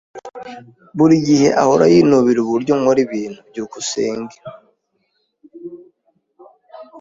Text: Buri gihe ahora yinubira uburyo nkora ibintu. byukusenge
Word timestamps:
Buri 0.97 1.15
gihe 1.27 1.47
ahora 1.61 1.85
yinubira 1.93 2.39
uburyo 2.41 2.73
nkora 2.79 2.99
ibintu. 3.05 3.39
byukusenge 3.49 4.37